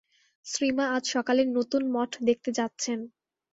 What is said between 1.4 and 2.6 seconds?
নূতন মঠ দেখতে